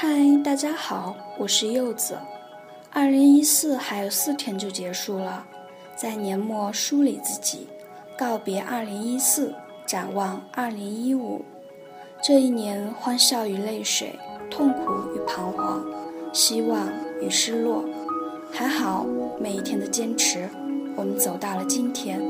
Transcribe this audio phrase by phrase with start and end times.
[0.00, 0.08] 嗨，
[0.44, 2.16] 大家好，我是柚子。
[2.92, 5.44] 二零一四还有四天就结束了，
[5.96, 7.66] 在年末梳理自己，
[8.16, 9.52] 告别二零一四，
[9.84, 11.44] 展望二零一五。
[12.22, 14.16] 这一年，欢笑与泪水，
[14.48, 15.84] 痛苦与彷徨，
[16.32, 16.86] 希望
[17.20, 17.84] 与失落。
[18.52, 19.04] 还好，
[19.40, 20.48] 每一天的坚持，
[20.94, 22.22] 我们走到了今天。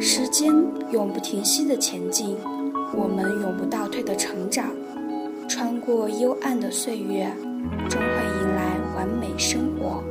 [0.00, 0.50] 时间
[0.90, 2.34] 永不停息的前进，
[2.96, 4.70] 我们永不倒退的成长。
[5.48, 7.26] 穿过幽暗的岁月，
[7.88, 10.04] 终会迎来完美生活。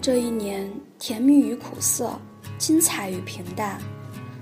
[0.00, 0.68] 这一年，
[0.98, 2.10] 甜蜜与苦涩，
[2.58, 3.78] 精彩与平淡，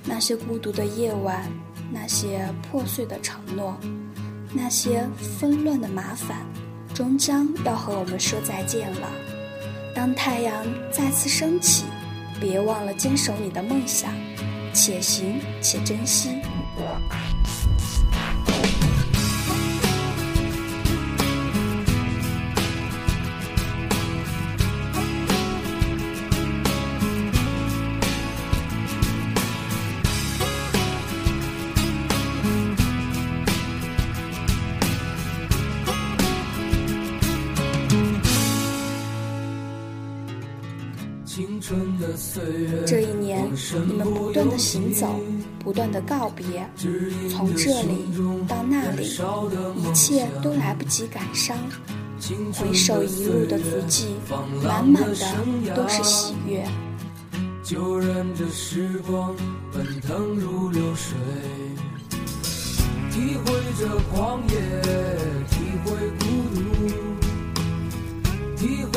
[0.07, 1.45] 那些孤独的夜晚，
[1.93, 3.77] 那些破碎的承诺，
[4.55, 5.07] 那些
[5.39, 6.39] 纷乱的麻烦，
[6.95, 9.09] 终将要和我们说再见了。
[9.95, 11.85] 当太阳再次升起，
[12.41, 14.13] 别忘了坚守你的梦想，
[14.73, 16.41] 且行且珍惜。
[42.87, 43.51] 这一年，
[43.87, 45.07] 你们不断的行走，
[45.59, 46.69] 不断的告别，
[47.31, 48.07] 从这里
[48.49, 49.11] 到那里，
[49.77, 51.57] 一切都来不及感伤。
[52.55, 54.15] 回首一路的足迹，
[54.63, 56.65] 满满的都是喜悦。
[57.63, 59.35] 就任这时光
[59.73, 61.17] 奔腾如流水，
[63.11, 64.55] 体会这狂野，
[65.51, 66.25] 体会孤
[66.55, 66.59] 独，
[68.57, 68.93] 体会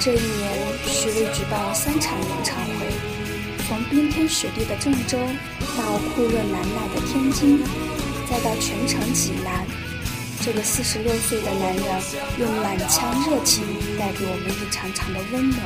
[0.00, 0.48] 这一年，
[0.86, 2.47] 徐渭举办了三场演唱会，从
[3.90, 5.18] 冰天雪地的郑州，
[5.76, 7.58] 到酷热难耐的天津，
[8.30, 9.64] 再到全城济南。
[10.40, 11.84] 这个四十六岁的男人
[12.38, 13.64] 用满腔热情
[13.98, 15.60] 带给我们一场场的温暖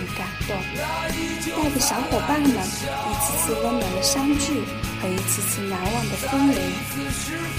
[0.00, 0.56] 与感动，
[1.54, 4.64] 带给小伙伴们一次次温暖的相聚
[5.00, 6.56] 和一次次难忘的风铃。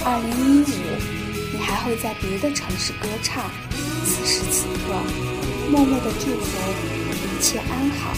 [0.03, 3.49] 二零一五，你还会在别的城市歌唱，
[4.03, 4.94] 此时此刻，
[5.69, 6.57] 默默的祝福
[7.23, 8.13] 一切安好，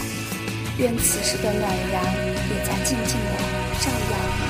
[0.80, 2.04] 愿此时的暖阳
[2.50, 3.32] 也在静静的
[3.82, 4.50] 照耀你。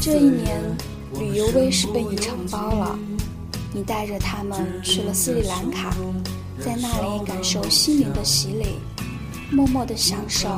[0.00, 0.62] 这一年，
[1.56, 2.98] 旅游微是被你承包了。
[3.72, 5.96] 你带着他们去了斯里兰卡，
[6.60, 8.78] 在那里感受心灵的洗礼，
[9.50, 10.48] 默默的享受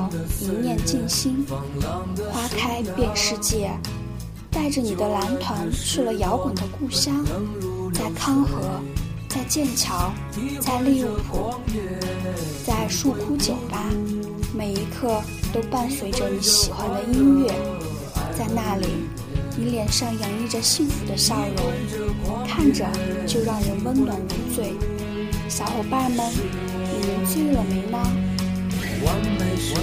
[0.41, 1.47] 一念静心，
[2.31, 3.71] 花开遍世界。
[4.51, 7.25] 带着你的蓝团去了摇滚的故乡，
[7.93, 8.81] 在康河，
[9.29, 10.11] 在剑桥，
[10.61, 11.55] 在利物浦，
[12.67, 13.85] 在树窟酒吧，
[14.53, 15.23] 每一刻
[15.53, 17.55] 都伴随着你喜欢的音乐，
[18.37, 18.87] 在那里。
[19.61, 22.87] 你脸上洋溢着幸福的笑容，看着
[23.27, 24.73] 就让人温暖如醉。
[25.49, 27.99] 小伙伴们，你们醉了没呢？
[29.05, 29.75] 完美是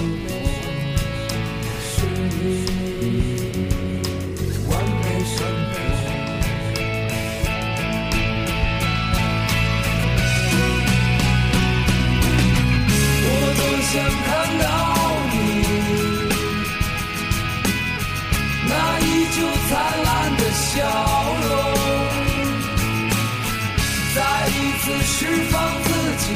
[2.40, 2.85] 你，
[24.78, 25.88] 次释放自
[26.18, 26.26] 己。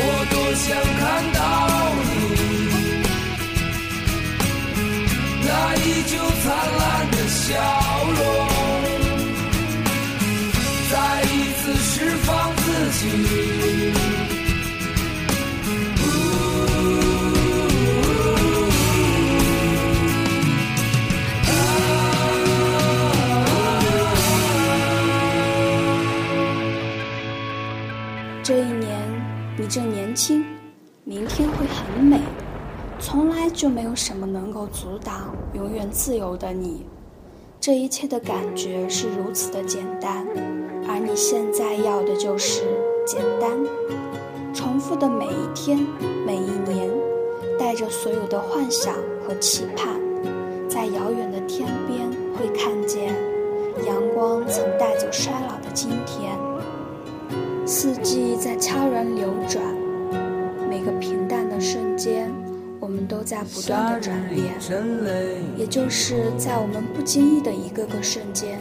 [0.00, 0.66] 我多想
[1.00, 1.02] 看
[1.34, 1.40] 到
[2.04, 2.10] 你
[5.44, 6.12] 那依旧
[6.42, 6.46] 灿
[6.78, 7.87] 烂的笑
[28.88, 28.98] 年，
[29.58, 30.42] 你正年轻，
[31.04, 32.18] 明天会很美。
[32.98, 36.86] 从来就没有什么能够阻挡永远自由的你。
[37.60, 40.26] 这一切的感觉是如此的简单，
[40.88, 42.62] 而你现在要的就是
[43.06, 43.50] 简单。
[44.54, 45.78] 重复的每一天，
[46.26, 46.90] 每一年，
[47.58, 50.00] 带着所有的幻想和期盼，
[50.66, 53.14] 在遥远的天边会看见
[53.86, 56.38] 阳光曾带走衰老的今天。
[57.68, 59.62] 四季在悄然流转，
[60.70, 62.32] 每个平淡的瞬间，
[62.80, 64.54] 我们都在不断的转变。
[65.54, 68.58] 也就是在我们不经意的一个个瞬间，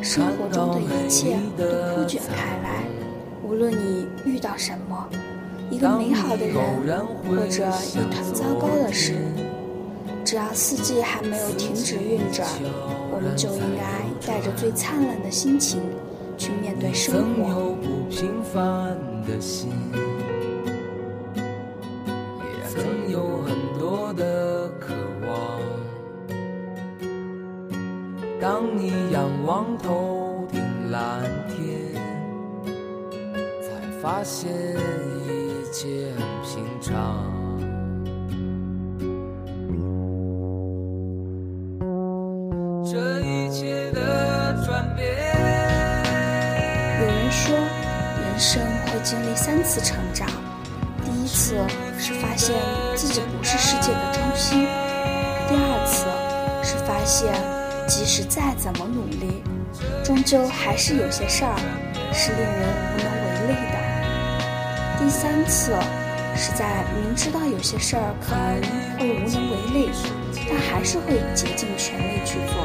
[0.00, 1.64] 生活中的一切都
[1.96, 2.84] 铺卷开来。
[3.46, 5.06] 无论你遇到什么，
[5.70, 6.98] 一个美好的人，
[7.28, 9.16] 或者一团糟糕的事，
[10.24, 12.48] 只要四季还没有停止运转，
[13.12, 15.82] 我们就应该带着最灿烂的心情。
[16.38, 17.74] 去面对生活。
[18.08, 19.70] 平凡的心，
[21.34, 24.94] 也曾有很多的渴
[25.26, 25.60] 望。
[28.40, 31.92] 当你仰望头顶蓝天，
[33.60, 33.68] 才
[34.00, 34.50] 发现
[35.26, 37.35] 一切很平常。
[49.06, 50.28] 经历三次成长，
[51.04, 51.54] 第一次
[51.96, 52.56] 是发现
[52.96, 54.66] 自己不是世界的中心，
[55.46, 56.06] 第二次
[56.68, 57.32] 是发现
[57.86, 59.44] 即使再怎么努力，
[60.02, 61.54] 终究还是有些事儿
[62.12, 63.78] 是令人无能为力的，
[64.98, 65.70] 第三次
[66.34, 69.90] 是在明知道有些事儿可能会无能为力，
[70.48, 72.56] 但还是会竭尽全力去做。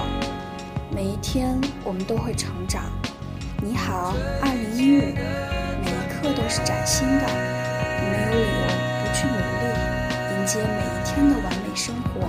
[0.90, 2.82] 每一天我们都会成长。
[3.62, 5.41] 你好，二零一五。
[6.52, 7.26] 是崭新的，
[8.02, 8.68] 你没有理由
[9.00, 9.64] 不去努力，
[10.34, 12.28] 迎接每一天的完美生活。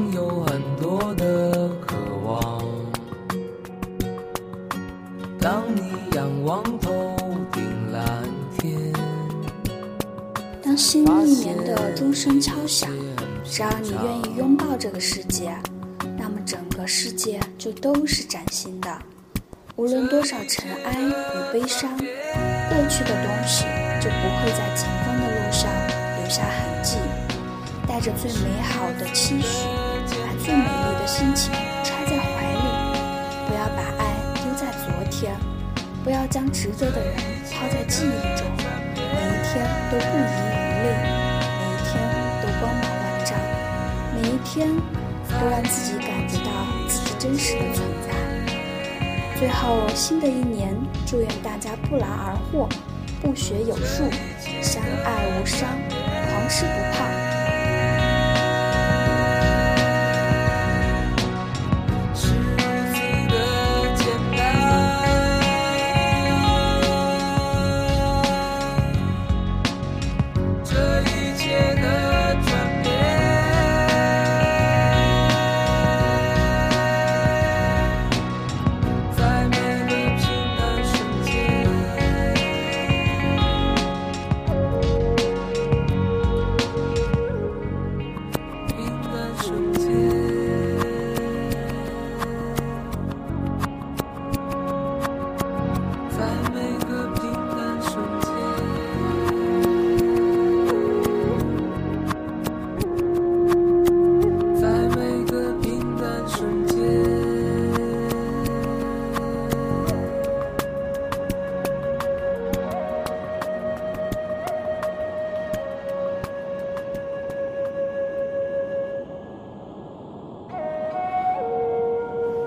[0.00, 1.94] 新的渴
[2.24, 2.64] 望。
[5.38, 6.90] 当你仰望头
[7.52, 7.62] 顶
[7.92, 8.24] 蓝
[8.58, 8.92] 天，
[10.62, 12.90] 当新一年的钟声敲响，
[13.44, 15.54] 只要你愿意拥抱这个世界，
[16.16, 18.98] 那么整个世界就都是崭新的。
[19.76, 23.64] 无论多少尘埃与悲伤，过去的东西
[24.00, 25.70] 就不会在前方的路上
[26.20, 26.96] 留下痕迹。
[27.86, 29.66] 带着最美好的期许，
[30.42, 31.52] 最美丽的心情
[31.84, 32.58] 揣在怀里，
[33.46, 35.36] 不要把爱丢在昨天，
[36.02, 37.14] 不要将值得的人
[37.52, 38.46] 抛在记忆中。
[38.96, 40.88] 每一天都不遗余力。
[41.60, 41.92] 每一天
[42.40, 43.38] 都光芒万丈，
[44.14, 44.66] 每一天
[45.28, 46.50] 都让自己感觉到
[46.88, 48.08] 自己真实的存在。
[49.38, 50.74] 最后，新的一年，
[51.06, 52.66] 祝愿大家不劳而获，
[53.20, 54.08] 不学有术，
[54.62, 55.68] 相爱无伤，
[56.30, 57.29] 狂吃不胖。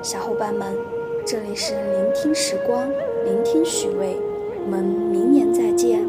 [0.04, 0.78] 小伙伴们，
[1.26, 2.92] 这里是聆听时光，
[3.24, 4.18] 聆听许巍，
[4.66, 6.03] 我们明年再见。